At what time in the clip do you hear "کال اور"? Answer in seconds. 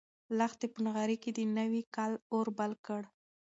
1.95-2.47